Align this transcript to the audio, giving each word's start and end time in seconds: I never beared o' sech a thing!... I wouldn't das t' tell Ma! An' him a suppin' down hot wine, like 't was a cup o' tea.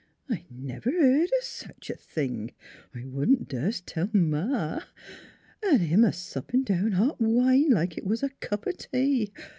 I 0.27 0.45
never 0.49 0.89
beared 0.89 1.29
o' 1.31 1.43
sech 1.43 1.87
a 1.91 1.95
thing!... 1.95 2.53
I 2.95 3.05
wouldn't 3.05 3.47
das 3.47 3.81
t' 3.81 3.83
tell 3.93 4.09
Ma! 4.13 4.81
An' 5.61 5.77
him 5.81 6.03
a 6.03 6.11
suppin' 6.11 6.63
down 6.63 6.93
hot 6.93 7.21
wine, 7.21 7.69
like 7.69 7.91
't 7.97 8.03
was 8.07 8.23
a 8.23 8.29
cup 8.29 8.65
o' 8.65 8.71
tea. 8.71 9.31